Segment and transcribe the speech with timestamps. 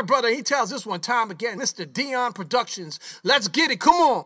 [0.00, 1.90] my brother, he tells this one time again, Mr.
[1.90, 2.98] Dion Productions.
[3.22, 3.80] Let's get it.
[3.80, 4.24] Come on.